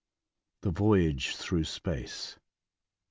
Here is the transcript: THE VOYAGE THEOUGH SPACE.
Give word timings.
THE 0.63 0.71
VOYAGE 0.71 1.35
THEOUGH 1.35 1.65
SPACE. 1.67 2.39